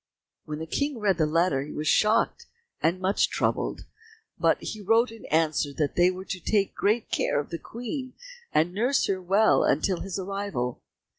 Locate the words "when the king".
0.45-0.97